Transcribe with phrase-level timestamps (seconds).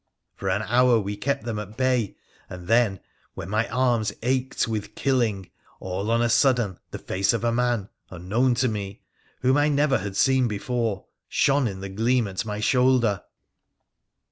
[0.35, 2.15] For an hour we kept them at bay,
[2.49, 3.01] and then,
[3.35, 7.87] when my arms ached with killing, all on a sudden the face of a man
[8.09, 9.03] unknown to me,
[9.41, 13.21] whom I never had seen before, shone in the gleam at my shoulder.